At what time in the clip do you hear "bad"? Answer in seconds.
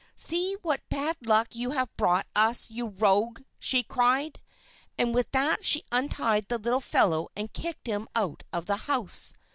0.89-1.17